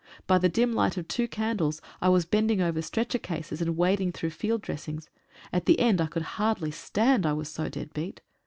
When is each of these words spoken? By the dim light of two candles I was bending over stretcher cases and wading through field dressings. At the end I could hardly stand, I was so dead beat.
By 0.25 0.39
the 0.39 0.49
dim 0.49 0.73
light 0.73 0.97
of 0.97 1.07
two 1.07 1.27
candles 1.27 1.79
I 2.01 2.09
was 2.09 2.25
bending 2.25 2.59
over 2.59 2.81
stretcher 2.81 3.19
cases 3.19 3.61
and 3.61 3.77
wading 3.77 4.13
through 4.13 4.31
field 4.31 4.63
dressings. 4.63 5.11
At 5.53 5.67
the 5.67 5.79
end 5.79 6.01
I 6.01 6.07
could 6.07 6.23
hardly 6.41 6.71
stand, 6.71 7.23
I 7.23 7.33
was 7.33 7.49
so 7.49 7.69
dead 7.69 7.93
beat. 7.93 8.19